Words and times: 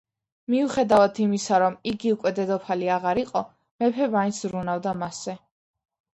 მიუხედავად 0.51 1.19
იმისა, 1.25 1.59
რომ 1.63 1.75
იგი 1.91 2.13
უკვე 2.15 2.31
დედოფალი 2.39 2.91
აღარ 2.95 3.23
იყო, 3.25 3.45
მეფე 3.85 4.09
მაინც 4.19 4.43
ზრუნავდა 4.47 4.97
მასზე. 5.05 5.39